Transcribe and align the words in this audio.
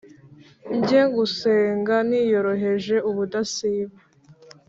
Njye 0.77 1.01
ngusenga 1.07 1.95
niyoroheje 2.07 2.95
ubudasiba. 3.09 3.97